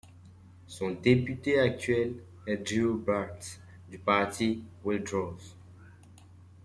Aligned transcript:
Son 0.65 0.93
député 0.99 1.59
actuel 1.59 2.15
est 2.47 2.57
Drew 2.57 2.97
Barnes 2.97 3.37
du 3.87 3.99
Parti 3.99 4.63
Wildrose. 4.83 5.55